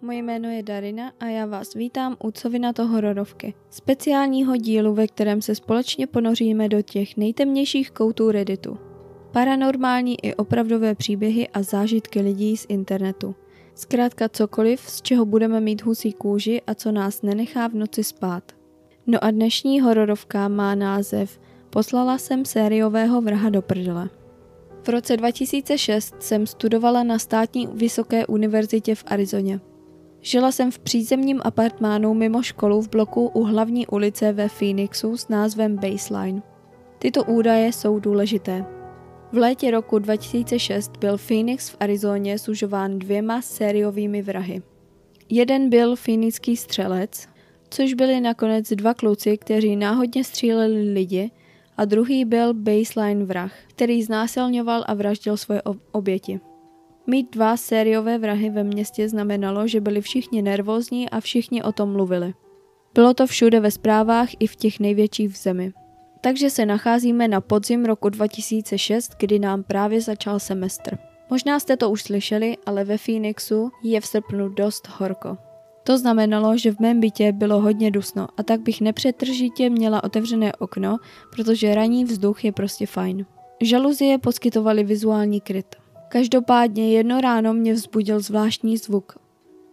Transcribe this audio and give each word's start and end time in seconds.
Moje 0.00 0.18
jméno 0.18 0.50
je 0.50 0.62
Darina 0.62 1.12
a 1.20 1.24
já 1.24 1.46
vás 1.46 1.74
vítám 1.74 2.16
u 2.24 2.30
Covinato 2.30 2.86
hororovky, 2.86 3.54
speciálního 3.70 4.56
dílu, 4.56 4.94
ve 4.94 5.06
kterém 5.06 5.42
se 5.42 5.54
společně 5.54 6.06
ponoříme 6.06 6.68
do 6.68 6.82
těch 6.82 7.16
nejtemnějších 7.16 7.90
koutů 7.90 8.30
Redditu. 8.30 8.78
Paranormální 9.32 10.24
i 10.24 10.34
opravdové 10.34 10.94
příběhy 10.94 11.48
a 11.48 11.62
zážitky 11.62 12.20
lidí 12.20 12.56
z 12.56 12.66
internetu. 12.68 13.34
Zkrátka 13.74 14.28
cokoliv, 14.28 14.80
z 14.80 15.02
čeho 15.02 15.26
budeme 15.26 15.60
mít 15.60 15.82
husí 15.82 16.12
kůži 16.12 16.62
a 16.66 16.74
co 16.74 16.92
nás 16.92 17.22
nenechá 17.22 17.68
v 17.68 17.74
noci 17.74 18.04
spát. 18.04 18.52
No 19.06 19.24
a 19.24 19.30
dnešní 19.30 19.80
hororovka 19.80 20.48
má 20.48 20.74
název 20.74 21.40
Poslala 21.70 22.18
jsem 22.18 22.44
sériového 22.44 23.20
vraha 23.20 23.50
do 23.50 23.62
prdele. 23.62 24.08
V 24.82 24.88
roce 24.88 25.16
2006 25.16 26.14
jsem 26.18 26.46
studovala 26.46 27.02
na 27.02 27.18
státní 27.18 27.66
vysoké 27.66 28.26
univerzitě 28.26 28.94
v 28.94 29.04
Arizoně. 29.06 29.60
Žila 30.20 30.52
jsem 30.52 30.70
v 30.70 30.78
přízemním 30.78 31.40
apartmánu 31.44 32.14
mimo 32.14 32.42
školu 32.42 32.82
v 32.82 32.90
bloku 32.90 33.26
u 33.26 33.44
hlavní 33.44 33.86
ulice 33.86 34.32
ve 34.32 34.48
Phoenixu 34.48 35.16
s 35.16 35.28
názvem 35.28 35.76
Baseline. 35.76 36.42
Tyto 36.98 37.24
údaje 37.24 37.72
jsou 37.72 38.00
důležité. 38.00 38.64
V 39.32 39.36
létě 39.36 39.70
roku 39.70 39.98
2006 39.98 40.96
byl 40.96 41.18
Phoenix 41.18 41.68
v 41.68 41.76
Arizoně 41.80 42.38
sužován 42.38 42.98
dvěma 42.98 43.42
sériovými 43.42 44.22
vrahy. 44.22 44.62
Jeden 45.28 45.70
byl 45.70 45.96
phoenixský 45.96 46.56
střelec, 46.56 47.28
což 47.70 47.94
byli 47.94 48.20
nakonec 48.20 48.68
dva 48.68 48.94
kluci, 48.94 49.38
kteří 49.38 49.76
náhodně 49.76 50.24
stříleli 50.24 50.92
lidi, 50.92 51.30
a 51.78 51.84
druhý 51.84 52.24
byl 52.24 52.54
baseline 52.54 53.24
vrah, 53.24 53.52
který 53.66 54.02
znásilňoval 54.02 54.84
a 54.86 54.94
vraždil 54.94 55.36
svoje 55.36 55.62
oběti. 55.92 56.40
Mít 57.06 57.30
dva 57.30 57.56
sériové 57.56 58.18
vrahy 58.18 58.50
ve 58.50 58.64
městě 58.64 59.08
znamenalo, 59.08 59.68
že 59.68 59.80
byli 59.80 60.00
všichni 60.00 60.42
nervózní 60.42 61.10
a 61.10 61.20
všichni 61.20 61.62
o 61.62 61.72
tom 61.72 61.92
mluvili. 61.92 62.34
Bylo 62.94 63.14
to 63.14 63.26
všude 63.26 63.60
ve 63.60 63.70
zprávách 63.70 64.28
i 64.38 64.46
v 64.46 64.56
těch 64.56 64.80
největších 64.80 65.30
v 65.30 65.36
zemi. 65.36 65.72
Takže 66.20 66.50
se 66.50 66.66
nacházíme 66.66 67.28
na 67.28 67.40
podzim 67.40 67.84
roku 67.84 68.08
2006, 68.08 69.12
kdy 69.18 69.38
nám 69.38 69.62
právě 69.62 70.00
začal 70.00 70.38
semestr. 70.38 70.98
Možná 71.30 71.60
jste 71.60 71.76
to 71.76 71.90
už 71.90 72.02
slyšeli, 72.02 72.56
ale 72.66 72.84
ve 72.84 72.98
Phoenixu 72.98 73.70
je 73.82 74.00
v 74.00 74.06
srpnu 74.06 74.48
dost 74.48 74.88
horko. 74.88 75.47
To 75.88 75.98
znamenalo, 75.98 76.56
že 76.56 76.72
v 76.72 76.80
mém 76.80 77.00
bytě 77.00 77.32
bylo 77.32 77.60
hodně 77.60 77.90
dusno 77.90 78.28
a 78.36 78.42
tak 78.42 78.60
bych 78.60 78.80
nepřetržitě 78.80 79.70
měla 79.70 80.04
otevřené 80.04 80.52
okno, 80.52 80.96
protože 81.32 81.74
ranní 81.74 82.04
vzduch 82.04 82.44
je 82.44 82.52
prostě 82.52 82.86
fajn. 82.86 83.26
Žaluzie 83.62 84.18
poskytovaly 84.18 84.84
vizuální 84.84 85.40
kryt. 85.40 85.76
Každopádně 86.08 86.92
jedno 86.92 87.20
ráno 87.20 87.54
mě 87.54 87.74
vzbudil 87.74 88.20
zvláštní 88.20 88.76
zvuk. 88.76 89.18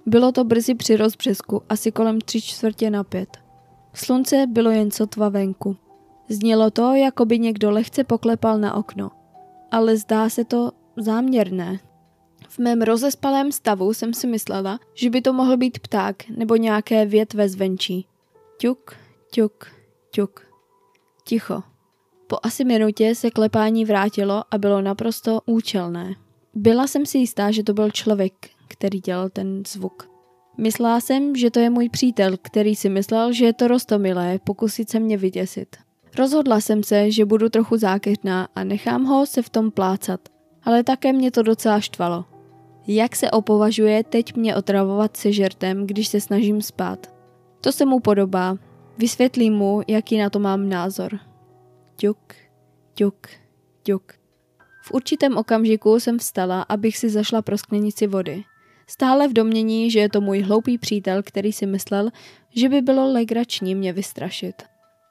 Bylo 0.06 0.32
to 0.32 0.44
brzy 0.44 0.76
při 0.76 0.98
rozbřesku, 0.98 1.62
asi 1.70 1.92
kolem 1.92 2.22
tři 2.22 2.42
čtvrtě 2.42 2.90
na 2.90 3.04
pět. 3.04 3.38
Slunce 3.94 4.46
bylo 4.48 4.72
jen 4.72 4.92
sotva 4.92 5.30
venku. 5.30 5.76
Znělo 6.30 6.72
to, 6.72 6.94
jako 6.94 7.26
by 7.26 7.40
někdo 7.40 7.72
lehce 7.72 8.04
poklepal 8.04 8.60
na 8.60 8.74
okno. 8.74 9.12
Ale 9.72 9.98
zdá 9.98 10.30
se 10.30 10.46
to 10.46 10.72
záměrné. 10.98 11.80
V 12.50 12.60
mém 12.60 12.82
rozespalém 12.82 13.52
stavu 13.52 13.94
jsem 13.94 14.14
si 14.14 14.28
myslela, 14.28 14.80
že 14.94 15.10
by 15.10 15.22
to 15.22 15.34
mohl 15.34 15.58
být 15.58 15.80
pták 15.80 16.30
nebo 16.30 16.56
nějaké 16.56 17.06
větve 17.06 17.50
zvenčí. 17.50 18.08
Ťuk, 18.58 18.96
ťuk, 19.32 19.68
ťuk. 20.12 20.42
Ticho. 21.24 21.64
Po 22.28 22.38
asi 22.44 22.66
minutě 22.66 23.16
se 23.16 23.32
klepání 23.32 23.86
vrátilo 23.86 24.44
a 24.52 24.58
bylo 24.58 24.82
naprosto 24.82 25.42
účelné. 25.46 26.16
Byla 26.54 26.88
jsem 26.88 27.06
si 27.06 27.18
jistá, 27.18 27.52
že 27.52 27.64
to 27.64 27.74
byl 27.74 27.92
člověk, 27.92 28.34
který 28.68 29.00
dělal 29.00 29.30
ten 29.30 29.64
zvuk. 29.68 30.10
Myslela 30.58 31.00
jsem, 31.00 31.36
že 31.36 31.52
to 31.52 31.60
je 31.60 31.70
můj 31.70 31.90
přítel, 31.90 32.38
který 32.42 32.76
si 32.76 32.90
myslel, 32.90 33.34
že 33.34 33.46
je 33.46 33.54
to 33.54 33.68
rostomilé 33.68 34.40
pokusit 34.44 34.90
se 34.90 35.00
mě 35.00 35.18
vyděsit. 35.18 35.76
Rozhodla 36.18 36.62
jsem 36.62 36.84
se, 36.84 37.12
že 37.12 37.26
budu 37.26 37.50
trochu 37.50 37.78
zákeřná 37.78 38.48
a 38.56 38.64
nechám 38.64 39.04
ho 39.04 39.26
se 39.26 39.42
v 39.42 39.50
tom 39.50 39.72
plácat, 39.72 40.20
ale 40.64 40.84
také 40.84 41.14
mě 41.14 41.32
to 41.32 41.44
docela 41.44 41.80
štvalo. 41.80 42.26
Jak 42.88 43.16
se 43.16 43.32
opovažuje 43.32 44.04
teď 44.04 44.36
mě 44.36 44.56
otravovat 44.56 45.18
se 45.18 45.32
žertem, 45.32 45.88
když 45.88 46.08
se 46.08 46.22
snažím 46.22 46.62
spát? 46.62 47.14
To 47.62 47.72
se 47.72 47.86
mu 47.86 48.00
podobá. 48.00 48.58
Vysvětlím 48.98 49.54
mu, 49.54 49.82
jaký 49.88 50.18
na 50.18 50.30
to 50.30 50.40
mám 50.40 50.70
názor. 50.70 51.20
Ťuk, 51.96 52.34
ťuk, 52.94 53.28
ťuk. 53.84 54.14
V 54.84 54.92
určitém 54.92 55.38
okamžiku 55.38 56.00
jsem 56.00 56.20
vstala, 56.20 56.62
abych 56.62 56.98
si 56.98 57.10
zašla 57.10 57.42
pro 57.42 57.58
sklenici 57.58 58.08
vody. 58.08 58.44
Stále 58.88 59.28
v 59.28 59.34
domění, 59.34 59.92
že 59.92 60.00
je 60.00 60.10
to 60.10 60.22
můj 60.22 60.42
hloupý 60.42 60.78
přítel, 60.78 61.24
který 61.24 61.54
si 61.54 61.66
myslel, 61.66 62.10
že 62.50 62.70
by 62.70 62.82
bylo 62.82 63.14
legrační 63.14 63.76
mě 63.76 63.94
vystrašit. 63.94 64.64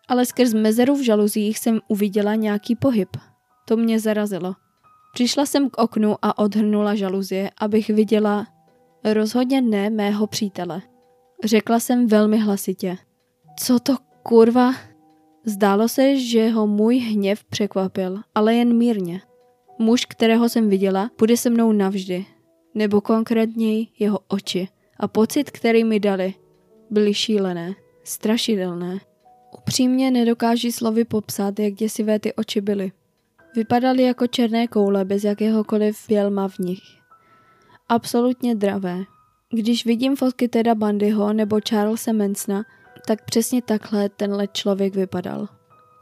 Ale 0.09 0.27
skrz 0.27 0.55
mezeru 0.55 0.95
v 0.97 1.05
žaluzích 1.05 1.59
jsem 1.59 1.81
uviděla 1.89 2.35
nějaký 2.35 2.77
pohyb. 2.77 3.09
To 3.69 3.77
mě 3.77 4.01
zarazilo. 4.01 4.55
Přišla 5.15 5.47
jsem 5.47 5.71
k 5.71 5.79
oknu 5.79 6.17
a 6.23 6.39
odhrnula 6.39 6.95
žaluzie, 6.95 7.51
abych 7.59 7.89
viděla 7.89 8.47
rozhodně 9.05 9.61
ne 9.61 9.91
mého 9.91 10.27
přítele. 10.27 10.83
Řekla 11.45 11.81
jsem 11.81 12.07
velmi 12.07 12.39
hlasitě. 12.39 12.97
Co 13.59 13.79
to 13.79 13.97
kurva? 14.23 14.73
Zdálo 15.45 15.89
se, 15.89 16.17
že 16.17 16.51
ho 16.51 16.67
můj 16.67 16.99
hněv 16.99 17.45
překvapil, 17.45 18.21
ale 18.35 18.55
jen 18.55 18.77
mírně. 18.77 19.21
Muž, 19.79 20.05
kterého 20.05 20.49
jsem 20.49 20.69
viděla, 20.69 21.11
bude 21.19 21.37
se 21.37 21.51
mnou 21.51 21.73
navždy. 21.73 22.27
Nebo 22.75 23.01
konkrétněji 23.01 23.87
jeho 23.99 24.19
oči. 24.29 24.69
A 24.97 25.09
pocit, 25.09 25.51
který 25.51 25.85
mi 25.85 26.01
dali, 26.01 26.35
byly 26.91 27.15
šílené, 27.15 27.75
strašidelné. 28.05 28.99
Upřímně 29.59 30.11
nedokáží 30.11 30.73
slovy 30.73 31.05
popsat, 31.05 31.59
jak 31.59 31.75
děsivé 31.75 32.19
ty 32.19 32.35
oči 32.35 32.61
byly. 32.61 32.93
Vypadaly 33.57 34.03
jako 34.03 34.27
černé 34.27 34.67
koule 34.67 35.05
bez 35.05 35.25
jakéhokoliv 35.25 36.09
bělma 36.09 36.49
v 36.49 36.59
nich. 36.59 36.83
Absolutně 37.89 38.55
dravé. 38.55 39.05
Když 39.51 39.87
vidím 39.87 40.17
fotky 40.17 40.49
teda 40.49 40.75
Bandyho 40.75 41.33
nebo 41.33 41.59
Charlesa 41.69 42.13
Mansona, 42.13 42.65
tak 43.07 43.25
přesně 43.25 43.63
takhle 43.63 44.09
tenhle 44.09 44.47
člověk 44.47 44.95
vypadal. 44.95 45.49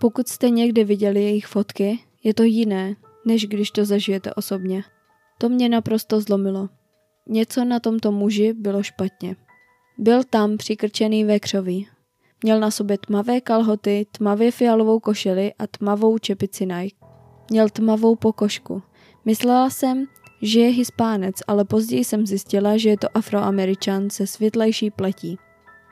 Pokud 0.00 0.28
jste 0.28 0.50
někdy 0.50 0.84
viděli 0.84 1.22
jejich 1.22 1.46
fotky, 1.46 1.98
je 2.24 2.34
to 2.34 2.42
jiné, 2.42 2.96
než 3.26 3.46
když 3.46 3.70
to 3.70 3.84
zažijete 3.84 4.34
osobně. 4.34 4.84
To 5.38 5.48
mě 5.48 5.68
naprosto 5.68 6.20
zlomilo. 6.20 6.68
Něco 7.28 7.64
na 7.64 7.80
tomto 7.80 8.12
muži 8.12 8.52
bylo 8.52 8.82
špatně. 8.82 9.36
Byl 9.98 10.24
tam 10.24 10.56
přikrčený 10.56 11.24
ve 11.24 11.41
křoví. 11.41 11.88
Měl 12.42 12.60
na 12.60 12.70
sobě 12.70 12.98
tmavé 12.98 13.41
kalhoty, 13.41 14.06
tmavě 14.12 14.50
fialovou 14.50 15.00
košili 15.00 15.52
a 15.58 15.66
tmavou 15.66 16.18
čepici 16.18 16.66
Nike. 16.66 17.01
Měl 17.50 17.69
tmavou 17.69 18.16
pokožku. 18.16 18.82
Myslela 19.25 19.70
jsem, 19.70 20.06
že 20.42 20.60
je 20.60 20.69
hispánec, 20.69 21.34
ale 21.47 21.64
později 21.64 22.04
jsem 22.04 22.26
zjistila, 22.26 22.76
že 22.76 22.88
je 22.88 22.97
to 22.97 23.08
afroameričan 23.14 24.10
se 24.10 24.26
světlejší 24.26 24.91
pletí. 24.91 25.38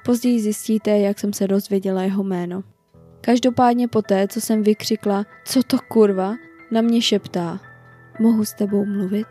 Později 0.04 0.40
zjistíte, 0.40 0.98
jak 0.98 1.18
jsem 1.18 1.32
se 1.32 1.48
dozvěděla 1.48 2.02
jeho 2.02 2.22
jméno. 2.24 2.62
Každopádně 3.20 3.88
poté, 3.88 4.28
co 4.28 4.40
jsem 4.40 4.62
vykřikla, 4.62 5.26
co 5.44 5.62
to 5.62 5.78
kurva, 5.88 6.34
na 6.70 6.80
mě 6.80 7.02
šeptá. 7.02 7.60
Mohu 8.20 8.44
s 8.44 8.54
tebou 8.54 8.84
mluvit? 8.84 9.26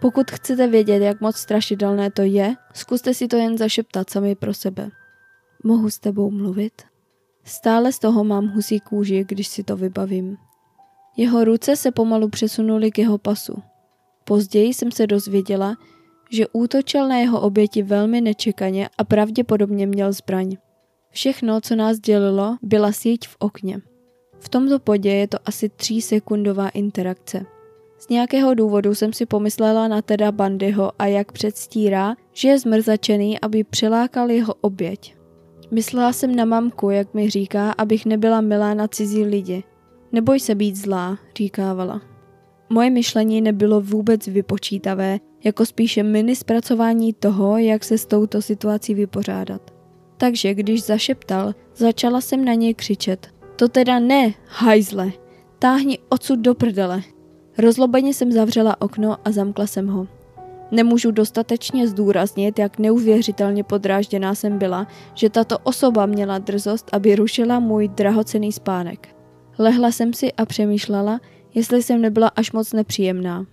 Pokud 0.00 0.30
chcete 0.30 0.66
vědět, 0.66 1.02
jak 1.02 1.20
moc 1.20 1.36
strašidelné 1.36 2.10
to 2.10 2.22
je, 2.22 2.54
zkuste 2.74 3.14
si 3.14 3.28
to 3.28 3.36
jen 3.36 3.58
zašeptat 3.58 4.10
sami 4.10 4.34
pro 4.34 4.54
sebe. 4.54 4.90
Mohu 5.64 5.90
s 5.90 5.98
tebou 5.98 6.30
mluvit? 6.30 6.82
Stále 7.44 7.92
z 7.92 7.98
toho 7.98 8.24
mám 8.24 8.48
husí 8.48 8.80
kůži, 8.80 9.24
když 9.28 9.48
si 9.48 9.64
to 9.64 9.76
vybavím. 9.76 10.36
Jeho 11.16 11.44
ruce 11.44 11.76
se 11.76 11.90
pomalu 11.90 12.28
přesunuly 12.28 12.90
k 12.90 12.98
jeho 12.98 13.18
pasu. 13.18 13.62
Později 14.24 14.74
jsem 14.74 14.92
se 14.92 15.06
dozvěděla, 15.06 15.76
že 16.30 16.46
útočil 16.52 17.08
na 17.08 17.16
jeho 17.16 17.40
oběti 17.40 17.82
velmi 17.82 18.20
nečekaně 18.20 18.88
a 18.98 19.04
pravděpodobně 19.04 19.86
měl 19.86 20.12
zbraň. 20.12 20.56
Všechno, 21.10 21.60
co 21.60 21.76
nás 21.76 21.98
dělilo, 21.98 22.56
byla 22.62 22.92
síť 22.92 23.28
v 23.28 23.36
okně. 23.38 23.80
V 24.38 24.48
tomto 24.48 24.78
podě 24.78 25.10
je 25.10 25.28
to 25.28 25.38
asi 25.44 25.70
sekundová 26.00 26.68
interakce. 26.68 27.46
Z 27.98 28.08
nějakého 28.08 28.54
důvodu 28.54 28.94
jsem 28.94 29.12
si 29.12 29.26
pomyslela 29.26 29.88
na 29.88 30.02
teda 30.02 30.32
Bandyho 30.32 30.92
a 30.98 31.06
jak 31.06 31.32
předstírá, 31.32 32.14
že 32.32 32.48
je 32.48 32.58
zmrzačený, 32.58 33.40
aby 33.40 33.64
přilákal 33.64 34.30
jeho 34.30 34.54
oběť. 34.60 35.16
Myslela 35.70 36.12
jsem 36.12 36.36
na 36.36 36.44
mamku, 36.44 36.90
jak 36.90 37.14
mi 37.14 37.30
říká, 37.30 37.70
abych 37.70 38.06
nebyla 38.06 38.40
milá 38.40 38.74
na 38.74 38.88
cizí 38.88 39.24
lidi. 39.24 39.64
Neboj 40.12 40.40
se 40.40 40.54
být 40.54 40.76
zlá, 40.76 41.18
říkávala. 41.36 42.00
Moje 42.70 42.90
myšlení 42.90 43.40
nebylo 43.40 43.80
vůbec 43.80 44.26
vypočítavé, 44.26 45.18
jako 45.44 45.66
spíše 45.66 46.02
mini 46.02 46.36
zpracování 46.36 47.12
toho, 47.12 47.58
jak 47.58 47.84
se 47.84 47.98
s 47.98 48.06
touto 48.06 48.42
situací 48.42 48.94
vypořádat. 48.94 49.74
Takže 50.16 50.54
když 50.54 50.84
zašeptal, 50.84 51.54
začala 51.74 52.20
jsem 52.20 52.44
na 52.44 52.54
něj 52.54 52.74
křičet. 52.74 53.28
To 53.56 53.68
teda 53.68 53.98
ne, 53.98 54.34
hajzle, 54.46 55.12
táhni 55.58 55.98
odsud 56.08 56.38
do 56.38 56.54
prdele. 56.54 57.02
Rozlobeně 57.58 58.14
jsem 58.14 58.32
zavřela 58.32 58.80
okno 58.80 59.16
a 59.24 59.30
zamkla 59.30 59.66
jsem 59.66 59.88
ho. 59.88 60.06
Nemůžu 60.70 61.10
dostatečně 61.10 61.88
zdůraznit, 61.88 62.58
jak 62.58 62.78
neuvěřitelně 62.78 63.64
podrážděná 63.64 64.34
jsem 64.34 64.58
byla, 64.58 64.86
že 65.14 65.30
tato 65.30 65.58
osoba 65.58 66.06
měla 66.06 66.38
drzost, 66.38 66.90
aby 66.92 67.16
rušila 67.16 67.60
můj 67.60 67.88
drahocený 67.88 68.52
spánek. 68.52 69.17
Lehla 69.58 69.92
jsem 69.92 70.12
si 70.12 70.32
a 70.32 70.46
přemýšlela, 70.46 71.20
jestli 71.54 71.82
jsem 71.82 72.02
nebyla 72.02 72.28
až 72.28 72.52
moc 72.52 72.72
nepříjemná. 72.72 73.46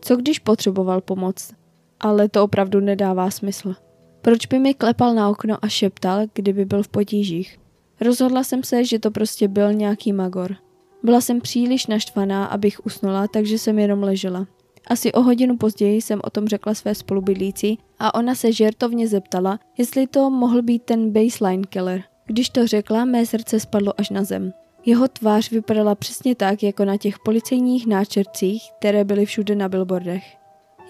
Co 0.00 0.16
když 0.16 0.38
potřeboval 0.38 1.00
pomoc? 1.00 1.52
Ale 2.00 2.28
to 2.28 2.44
opravdu 2.44 2.80
nedává 2.80 3.30
smysl. 3.30 3.74
Proč 4.22 4.46
by 4.46 4.58
mi 4.58 4.74
klepal 4.74 5.14
na 5.14 5.28
okno 5.28 5.56
a 5.62 5.68
šeptal, 5.68 6.26
kdyby 6.34 6.64
byl 6.64 6.82
v 6.82 6.88
potížích? 6.88 7.58
Rozhodla 8.00 8.44
jsem 8.44 8.64
se, 8.64 8.84
že 8.84 8.98
to 8.98 9.10
prostě 9.10 9.48
byl 9.48 9.72
nějaký 9.72 10.12
magor. 10.12 10.56
Byla 11.02 11.20
jsem 11.20 11.40
příliš 11.40 11.86
naštvaná, 11.86 12.46
abych 12.46 12.86
usnula, 12.86 13.28
takže 13.28 13.58
jsem 13.58 13.78
jenom 13.78 14.02
ležela. 14.02 14.46
Asi 14.86 15.12
o 15.12 15.22
hodinu 15.22 15.56
později 15.56 16.02
jsem 16.02 16.20
o 16.24 16.30
tom 16.30 16.48
řekla 16.48 16.74
své 16.74 16.94
spolubydlící 16.94 17.78
a 17.98 18.14
ona 18.14 18.34
se 18.34 18.52
žertovně 18.52 19.08
zeptala, 19.08 19.58
jestli 19.78 20.06
to 20.06 20.30
mohl 20.30 20.62
být 20.62 20.82
ten 20.82 21.10
baseline 21.10 21.62
killer. 21.68 22.02
Když 22.26 22.50
to 22.50 22.66
řekla, 22.66 23.04
mé 23.04 23.26
srdce 23.26 23.60
spadlo 23.60 24.00
až 24.00 24.10
na 24.10 24.24
zem. 24.24 24.52
Jeho 24.86 25.08
tvář 25.08 25.50
vypadala 25.50 25.94
přesně 25.94 26.34
tak, 26.34 26.62
jako 26.62 26.84
na 26.84 26.96
těch 26.96 27.18
policejních 27.18 27.86
náčrtcích, 27.86 28.62
které 28.78 29.04
byly 29.04 29.26
všude 29.26 29.54
na 29.54 29.68
billboardech. 29.68 30.36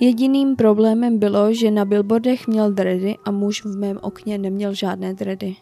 Jediným 0.00 0.56
problémem 0.56 1.18
bylo, 1.18 1.52
že 1.52 1.70
na 1.70 1.84
billboardech 1.84 2.46
měl 2.46 2.72
dredy 2.72 3.16
a 3.24 3.30
muž 3.30 3.64
v 3.64 3.78
mém 3.78 3.98
okně 4.02 4.38
neměl 4.38 4.74
žádné 4.74 5.14
dredy. 5.14 5.56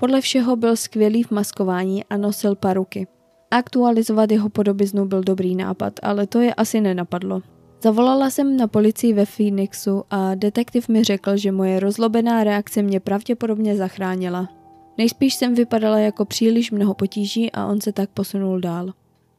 Podle 0.00 0.20
všeho 0.20 0.56
byl 0.56 0.76
skvělý 0.76 1.22
v 1.22 1.30
maskování 1.30 2.04
a 2.04 2.16
nosil 2.16 2.54
paruky. 2.54 3.06
Aktualizovat 3.50 4.30
jeho 4.30 4.48
podobiznu 4.48 5.06
byl 5.06 5.20
dobrý 5.20 5.56
nápad, 5.56 5.92
ale 6.02 6.26
to 6.26 6.40
je 6.40 6.54
asi 6.54 6.80
nenapadlo. 6.80 7.40
Zavolala 7.82 8.30
jsem 8.30 8.56
na 8.56 8.66
policii 8.66 9.12
ve 9.12 9.26
Phoenixu 9.26 10.02
a 10.10 10.34
detektiv 10.34 10.88
mi 10.88 11.04
řekl, 11.04 11.36
že 11.36 11.52
moje 11.52 11.80
rozlobená 11.80 12.44
reakce 12.44 12.82
mě 12.82 13.00
pravděpodobně 13.00 13.76
zachránila. 13.76 14.59
Nejspíš 15.00 15.34
jsem 15.34 15.54
vypadala 15.54 15.98
jako 15.98 16.24
příliš 16.24 16.70
mnoho 16.70 16.94
potíží 16.94 17.52
a 17.52 17.66
on 17.66 17.80
se 17.80 17.92
tak 17.92 18.10
posunul 18.10 18.60
dál. 18.60 18.92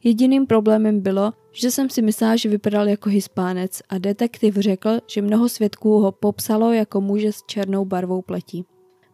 Jediným 0.04 0.46
problémem 0.46 1.00
bylo, 1.00 1.32
že 1.52 1.70
jsem 1.70 1.90
si 1.90 2.02
myslela, 2.02 2.36
že 2.36 2.48
vypadal 2.48 2.88
jako 2.88 3.08
hispánec 3.08 3.82
a 3.88 3.98
detektiv 3.98 4.54
řekl, 4.54 4.98
že 5.06 5.22
mnoho 5.22 5.48
svědků 5.48 5.98
ho 5.98 6.12
popsalo 6.12 6.72
jako 6.72 7.00
muže 7.00 7.32
s 7.32 7.42
černou 7.46 7.84
barvou 7.84 8.22
pletí. 8.22 8.64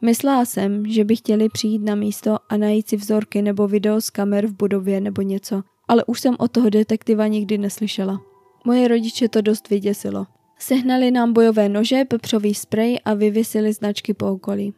Myslela 0.00 0.44
jsem, 0.44 0.86
že 0.86 1.04
by 1.04 1.16
chtěli 1.16 1.48
přijít 1.48 1.82
na 1.82 1.94
místo 1.94 2.36
a 2.48 2.56
najít 2.56 2.88
si 2.88 2.96
vzorky 2.96 3.42
nebo 3.42 3.68
video 3.68 4.00
z 4.00 4.10
kamer 4.10 4.46
v 4.46 4.56
budově 4.56 5.00
nebo 5.00 5.22
něco, 5.22 5.62
ale 5.88 6.04
už 6.04 6.20
jsem 6.20 6.36
od 6.38 6.50
toho 6.50 6.70
detektiva 6.70 7.26
nikdy 7.26 7.58
neslyšela. 7.58 8.20
Moje 8.64 8.88
rodiče 8.88 9.28
to 9.28 9.40
dost 9.40 9.70
vyděsilo. 9.70 10.26
Sehnali 10.58 11.10
nám 11.10 11.32
bojové 11.32 11.68
nože, 11.68 12.04
pepřový 12.04 12.54
sprej 12.54 12.98
a 13.04 13.14
vyvěsili 13.14 13.72
značky 13.72 14.14
po 14.14 14.32
okolí. 14.32 14.74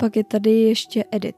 Pak 0.00 0.16
je 0.16 0.24
tady 0.24 0.50
ještě 0.50 1.04
Edit. 1.10 1.36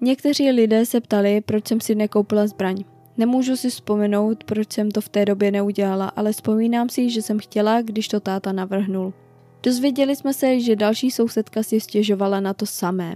Někteří 0.00 0.50
lidé 0.50 0.86
se 0.86 1.00
ptali, 1.00 1.40
proč 1.40 1.68
jsem 1.68 1.80
si 1.80 1.94
nekoupila 1.94 2.46
zbraň. 2.46 2.84
Nemůžu 3.16 3.56
si 3.56 3.70
vzpomenout, 3.70 4.44
proč 4.44 4.72
jsem 4.72 4.90
to 4.90 5.00
v 5.00 5.08
té 5.08 5.24
době 5.24 5.50
neudělala, 5.50 6.08
ale 6.08 6.32
vzpomínám 6.32 6.88
si, 6.88 7.10
že 7.10 7.22
jsem 7.22 7.38
chtěla, 7.38 7.82
když 7.82 8.08
to 8.08 8.20
táta 8.20 8.52
navrhnul. 8.52 9.14
Dozvěděli 9.62 10.16
jsme 10.16 10.34
se, 10.34 10.60
že 10.60 10.76
další 10.76 11.10
sousedka 11.10 11.62
si 11.62 11.80
stěžovala 11.80 12.40
na 12.40 12.54
to 12.54 12.66
samé. 12.66 13.14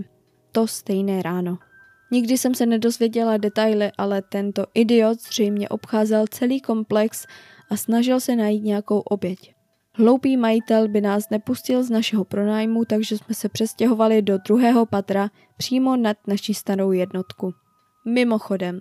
To 0.52 0.66
stejné 0.66 1.22
ráno. 1.22 1.58
Nikdy 2.12 2.38
jsem 2.38 2.54
se 2.54 2.66
nedozvěděla 2.66 3.36
detaily, 3.36 3.90
ale 3.98 4.22
tento 4.22 4.64
idiot 4.74 5.20
zřejmě 5.20 5.68
obcházel 5.68 6.24
celý 6.30 6.60
komplex 6.60 7.26
a 7.70 7.76
snažil 7.76 8.20
se 8.20 8.36
najít 8.36 8.64
nějakou 8.64 8.98
oběť. 8.98 9.55
Hloupý 9.98 10.36
majitel 10.36 10.88
by 10.88 11.00
nás 11.00 11.30
nepustil 11.30 11.82
z 11.82 11.90
našeho 11.90 12.24
pronájmu, 12.24 12.84
takže 12.84 13.18
jsme 13.18 13.34
se 13.34 13.48
přestěhovali 13.48 14.22
do 14.22 14.38
druhého 14.38 14.86
patra 14.86 15.30
přímo 15.56 15.96
nad 15.96 16.16
naší 16.26 16.54
starou 16.54 16.92
jednotku. 16.92 17.52
Mimochodem, 18.06 18.80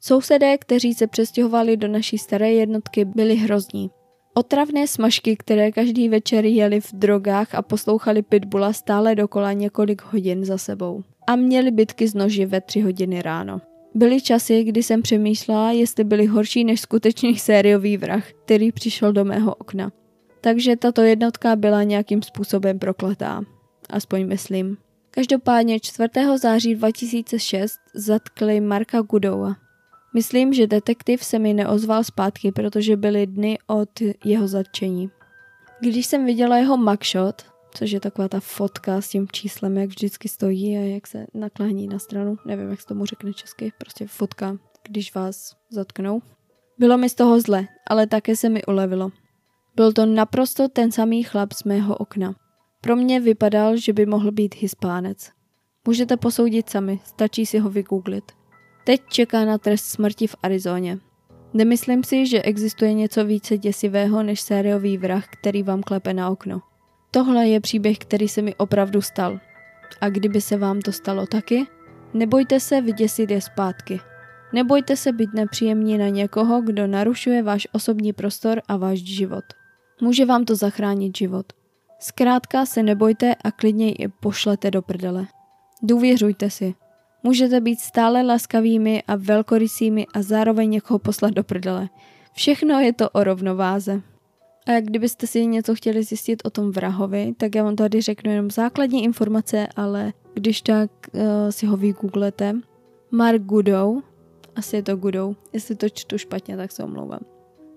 sousedé, 0.00 0.58
kteří 0.58 0.94
se 0.94 1.06
přestěhovali 1.06 1.76
do 1.76 1.88
naší 1.88 2.18
staré 2.18 2.52
jednotky, 2.52 3.04
byli 3.04 3.36
hrozní. 3.36 3.90
Otravné 4.34 4.86
smažky, 4.86 5.36
které 5.36 5.72
každý 5.72 6.08
večer 6.08 6.44
jeli 6.44 6.80
v 6.80 6.92
drogách 6.92 7.54
a 7.54 7.62
poslouchali 7.62 8.22
pitbula 8.22 8.72
stále 8.72 9.14
dokola 9.14 9.52
několik 9.52 10.02
hodin 10.02 10.44
za 10.44 10.58
sebou. 10.58 11.02
A 11.26 11.36
měli 11.36 11.70
bitky 11.70 12.08
z 12.08 12.14
noži 12.14 12.46
ve 12.46 12.60
tři 12.60 12.80
hodiny 12.80 13.22
ráno. 13.22 13.60
Byly 13.94 14.20
časy, 14.20 14.64
kdy 14.64 14.82
jsem 14.82 15.02
přemýšlela, 15.02 15.72
jestli 15.72 16.04
byli 16.04 16.26
horší 16.26 16.64
než 16.64 16.80
skutečný 16.80 17.38
sériový 17.38 17.96
vrah, 17.96 18.32
který 18.44 18.72
přišel 18.72 19.12
do 19.12 19.24
mého 19.24 19.54
okna. 19.54 19.92
Takže 20.46 20.76
tato 20.76 21.02
jednotka 21.02 21.56
byla 21.56 21.82
nějakým 21.82 22.22
způsobem 22.22 22.78
prokletá. 22.78 23.42
Aspoň 23.90 24.26
myslím. 24.26 24.76
Každopádně 25.10 25.80
4. 25.80 26.08
září 26.36 26.74
2006 26.74 27.78
zatkli 27.94 28.60
Marka 28.60 29.00
Gudowa. 29.00 29.56
Myslím, 30.14 30.52
že 30.52 30.66
detektiv 30.66 31.24
se 31.24 31.38
mi 31.38 31.54
neozval 31.54 32.04
zpátky, 32.04 32.52
protože 32.52 32.96
byly 32.96 33.26
dny 33.26 33.58
od 33.66 33.88
jeho 34.24 34.48
zatčení. 34.48 35.10
Když 35.80 36.06
jsem 36.06 36.26
viděla 36.26 36.56
jeho 36.56 36.76
mugshot, 36.76 37.42
což 37.74 37.90
je 37.90 38.00
taková 38.00 38.28
ta 38.28 38.40
fotka 38.40 39.00
s 39.00 39.08
tím 39.08 39.28
číslem, 39.32 39.76
jak 39.76 39.88
vždycky 39.88 40.28
stojí 40.28 40.76
a 40.76 40.80
jak 40.80 41.06
se 41.06 41.26
naklání 41.34 41.88
na 41.88 41.98
stranu, 41.98 42.36
nevím, 42.46 42.70
jak 42.70 42.80
se 42.80 42.86
tomu 42.86 43.06
řekne 43.06 43.32
česky, 43.32 43.72
prostě 43.78 44.06
fotka, 44.06 44.56
když 44.88 45.14
vás 45.14 45.56
zatknou. 45.70 46.22
Bylo 46.78 46.98
mi 46.98 47.08
z 47.08 47.14
toho 47.14 47.40
zle, 47.40 47.66
ale 47.90 48.06
také 48.06 48.36
se 48.36 48.48
mi 48.48 48.64
ulevilo. 48.64 49.10
Byl 49.76 49.92
to 49.92 50.06
naprosto 50.06 50.68
ten 50.68 50.92
samý 50.92 51.22
chlap 51.22 51.52
z 51.52 51.64
mého 51.64 51.96
okna. 51.96 52.34
Pro 52.80 52.96
mě 52.96 53.20
vypadal, 53.20 53.76
že 53.76 53.92
by 53.92 54.06
mohl 54.06 54.32
být 54.32 54.54
hispánec. 54.54 55.30
Můžete 55.86 56.16
posoudit 56.16 56.70
sami, 56.70 57.00
stačí 57.04 57.46
si 57.46 57.58
ho 57.58 57.70
vygooglit. 57.70 58.24
Teď 58.84 59.00
čeká 59.08 59.44
na 59.44 59.58
trest 59.58 59.84
smrti 59.84 60.26
v 60.26 60.36
Arizoně. 60.42 60.98
Nemyslím 61.54 62.04
si, 62.04 62.26
že 62.26 62.42
existuje 62.42 62.92
něco 62.92 63.24
více 63.24 63.58
děsivého 63.58 64.22
než 64.22 64.40
sériový 64.40 64.98
vrah, 64.98 65.24
který 65.40 65.62
vám 65.62 65.82
klepe 65.82 66.14
na 66.14 66.30
okno. 66.30 66.62
Tohle 67.10 67.48
je 67.48 67.60
příběh, 67.60 67.98
který 67.98 68.28
se 68.28 68.42
mi 68.42 68.54
opravdu 68.54 69.02
stal. 69.02 69.40
A 70.00 70.08
kdyby 70.08 70.40
se 70.40 70.56
vám 70.56 70.80
to 70.80 70.92
stalo 70.92 71.26
taky, 71.26 71.66
nebojte 72.14 72.60
se 72.60 72.80
vyděsit 72.80 73.30
je 73.30 73.40
zpátky. 73.40 74.00
Nebojte 74.52 74.96
se 74.96 75.12
být 75.12 75.34
nepříjemní 75.34 75.98
na 75.98 76.08
někoho, 76.08 76.62
kdo 76.62 76.86
narušuje 76.86 77.42
váš 77.42 77.68
osobní 77.72 78.12
prostor 78.12 78.60
a 78.68 78.76
váš 78.76 78.98
život. 78.98 79.44
Může 80.00 80.24
vám 80.24 80.44
to 80.44 80.56
zachránit 80.56 81.16
život. 81.16 81.46
Zkrátka 81.98 82.66
se 82.66 82.82
nebojte 82.82 83.34
a 83.34 83.50
klidně 83.50 83.94
je 83.98 84.08
pošlete 84.08 84.70
do 84.70 84.82
prdele. 84.82 85.26
Důvěřujte 85.82 86.50
si. 86.50 86.74
Můžete 87.22 87.60
být 87.60 87.80
stále 87.80 88.22
laskavými 88.22 89.02
a 89.08 89.16
velkorysými 89.16 90.06
a 90.14 90.22
zároveň 90.22 90.70
někoho 90.70 90.98
poslat 90.98 91.30
do 91.30 91.44
prdele. 91.44 91.88
Všechno 92.32 92.80
je 92.80 92.92
to 92.92 93.10
o 93.10 93.24
rovnováze. 93.24 94.02
A 94.66 94.72
jak 94.72 94.84
kdybyste 94.84 95.26
si 95.26 95.46
něco 95.46 95.74
chtěli 95.74 96.02
zjistit 96.02 96.42
o 96.44 96.50
tom 96.50 96.70
vrahovi, 96.70 97.34
tak 97.36 97.54
já 97.54 97.64
vám 97.64 97.76
tady 97.76 98.00
řeknu 98.00 98.30
jenom 98.30 98.50
základní 98.50 99.04
informace, 99.04 99.66
ale 99.76 100.12
když 100.34 100.62
tak 100.62 100.90
uh, 101.12 101.20
si 101.50 101.66
ho 101.66 101.76
vygooglete. 101.76 102.54
Mark 103.10 103.42
Goodou, 103.42 104.02
asi 104.56 104.76
je 104.76 104.82
to 104.82 104.96
Goodou, 104.96 105.36
jestli 105.52 105.74
to 105.74 105.88
čtu 105.88 106.18
špatně, 106.18 106.56
tak 106.56 106.72
se 106.72 106.84
omlouvám. 106.84 107.35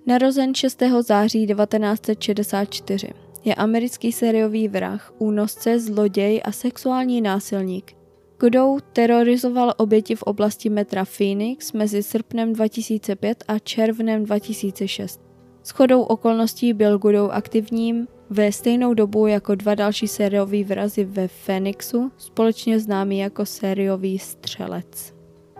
Narozen 0.09 0.55
6. 0.55 0.81
září 1.01 1.47
1964. 1.47 3.07
Je 3.45 3.55
americký 3.55 4.11
sériový 4.11 4.67
vrah, 4.67 5.13
únosce, 5.17 5.79
zloděj 5.79 6.41
a 6.45 6.51
sexuální 6.51 7.21
násilník. 7.21 7.95
Goodou 8.39 8.79
terorizoval 8.93 9.73
oběti 9.77 10.15
v 10.15 10.23
oblasti 10.23 10.69
metra 10.69 11.05
Phoenix 11.05 11.73
mezi 11.73 12.03
srpnem 12.03 12.53
2005 12.53 13.43
a 13.47 13.59
červnem 13.59 14.25
2006. 14.25 15.21
Shodou 15.65 16.01
okolností 16.01 16.73
byl 16.73 16.97
Godou 16.97 17.29
aktivním 17.29 18.07
ve 18.29 18.51
stejnou 18.51 18.93
dobu 18.93 19.27
jako 19.27 19.55
dva 19.55 19.75
další 19.75 20.07
sériový 20.07 20.63
vrazy 20.63 21.03
ve 21.03 21.27
Phoenixu, 21.27 22.11
společně 22.17 22.79
známý 22.79 23.19
jako 23.19 23.45
sériový 23.45 24.19
střelec 24.19 25.13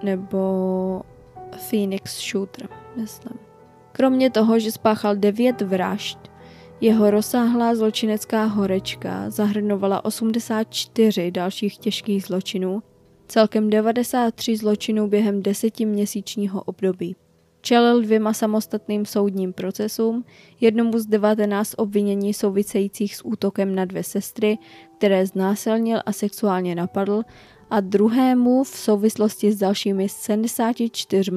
nebo 0.03 1.01
Phoenix 1.69 2.29
Shooter, 2.29 2.69
myslím. 2.95 3.48
Kromě 3.91 4.29
toho, 4.29 4.59
že 4.59 4.71
spáchal 4.71 5.15
devět 5.15 5.61
vražd, 5.61 6.19
jeho 6.81 7.11
rozsáhlá 7.11 7.75
zločinecká 7.75 8.45
horečka 8.45 9.29
zahrnovala 9.29 10.05
84 10.05 11.31
dalších 11.31 11.77
těžkých 11.77 12.23
zločinů, 12.23 12.83
celkem 13.27 13.69
93 13.69 14.57
zločinů 14.57 15.07
během 15.07 15.43
desetiměsíčního 15.43 16.63
období. 16.63 17.15
Čelil 17.61 18.01
dvěma 18.01 18.33
samostatným 18.33 19.05
soudním 19.05 19.53
procesům, 19.53 20.25
jednomu 20.61 20.99
z 20.99 21.05
19 21.05 21.73
obvinění 21.77 22.33
souvisejících 22.33 23.15
s 23.15 23.25
útokem 23.25 23.75
na 23.75 23.85
dvě 23.85 24.03
sestry, 24.03 24.57
které 24.97 25.25
znásilnil 25.25 25.99
a 26.05 26.11
sexuálně 26.11 26.75
napadl, 26.75 27.23
a 27.69 27.79
druhému 27.79 28.63
v 28.63 28.67
souvislosti 28.67 29.51
s 29.51 29.57
dalšími 29.57 30.09
74 30.09 31.31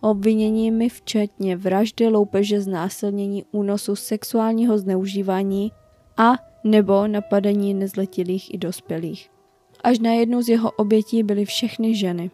obviněními 0.00 0.88
včetně 0.88 1.56
vraždy, 1.56 2.08
loupeže, 2.08 2.60
znásilnění, 2.60 3.44
únosu, 3.52 3.96
sexuálního 3.96 4.78
zneužívání, 4.78 5.72
a 6.16 6.32
nebo 6.64 7.06
napadení 7.06 7.74
nezletilých 7.74 8.54
i 8.54 8.58
dospělých. 8.58 9.30
Až 9.84 9.98
na 9.98 10.12
jednu 10.12 10.42
z 10.42 10.48
jeho 10.48 10.70
obětí 10.70 11.22
byly 11.22 11.44
všechny 11.44 11.94
ženy. 11.94 12.30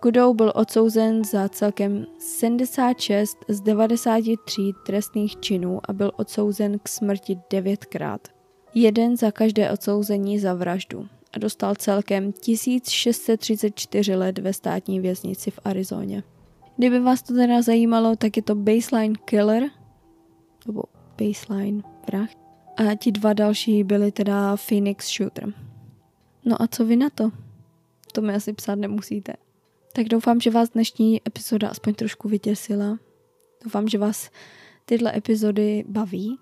Kudou 0.00 0.34
byl 0.34 0.52
odsouzen 0.54 1.24
za 1.24 1.48
celkem 1.48 2.06
76 2.18 3.38
z 3.48 3.60
93 3.60 4.62
trestných 4.86 5.40
činů 5.40 5.80
a 5.88 5.92
byl 5.92 6.12
odsouzen 6.16 6.78
k 6.78 6.88
smrti 6.88 7.38
devětkrát. 7.50 8.28
Jeden 8.74 9.16
za 9.16 9.30
každé 9.30 9.70
odsouzení 9.70 10.38
za 10.38 10.54
vraždu 10.54 11.08
a 11.32 11.38
dostal 11.38 11.74
celkem 11.74 12.32
1634 12.32 14.16
let 14.16 14.38
ve 14.38 14.52
státní 14.52 15.00
věznici 15.00 15.50
v 15.50 15.58
Arizoně. 15.64 16.22
Kdyby 16.76 17.00
vás 17.00 17.22
to 17.22 17.34
teda 17.34 17.62
zajímalo, 17.62 18.16
tak 18.16 18.36
je 18.36 18.42
to 18.42 18.54
Baseline 18.54 19.14
Killer, 19.24 19.62
nebo 20.66 20.82
Baseline 21.18 21.82
vrah. 22.06 22.28
A 22.76 22.94
ti 22.94 23.12
dva 23.12 23.32
další 23.32 23.84
byli 23.84 24.12
teda 24.12 24.56
Phoenix 24.56 25.12
Shooter. 25.16 25.52
No 26.44 26.62
a 26.62 26.66
co 26.66 26.84
vy 26.84 26.96
na 26.96 27.10
to? 27.10 27.30
To 28.12 28.20
mi 28.20 28.34
asi 28.34 28.52
psát 28.52 28.74
nemusíte. 28.74 29.32
Tak 29.92 30.08
doufám, 30.08 30.40
že 30.40 30.50
vás 30.50 30.70
dnešní 30.70 31.20
epizoda 31.26 31.68
aspoň 31.68 31.94
trošku 31.94 32.28
vytěsila. 32.28 32.98
Doufám, 33.64 33.88
že 33.88 33.98
vás 33.98 34.30
tyhle 34.84 35.16
epizody 35.16 35.84
baví. 35.88 36.38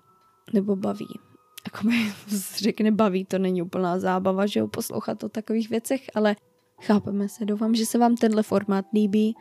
Nebo 0.53 0.75
baví. 0.75 1.28
Jakoby 1.73 1.95
řekne 2.57 2.91
baví, 2.91 3.25
to 3.25 3.39
není 3.39 3.61
úplná 3.61 3.99
zábava, 3.99 4.45
že 4.45 4.59
jo, 4.59 4.67
poslouchat 4.67 5.23
o 5.23 5.29
takových 5.29 5.69
věcech, 5.69 6.01
ale 6.15 6.35
chápeme 6.81 7.29
se. 7.29 7.45
Doufám, 7.45 7.75
že 7.75 7.85
se 7.85 7.97
vám 7.97 8.15
tenhle 8.15 8.43
formát 8.43 8.85
líbí. 8.93 9.35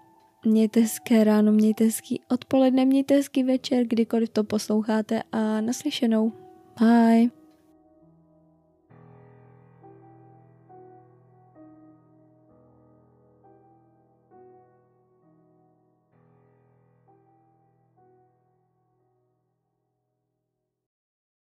Mějte 0.45 0.81
hezké 0.81 1.25
ráno, 1.25 1.53
mějte 1.53 1.85
hezký 1.85 2.21
odpoledne, 2.31 2.85
mějte 2.85 3.15
hezký 3.15 3.43
večer, 3.43 3.87
kdykoliv 3.87 4.29
to 4.29 4.45
posloucháte 4.45 5.23
a 5.33 5.61
naslyšenou. 5.61 6.33
Bye. 6.81 7.48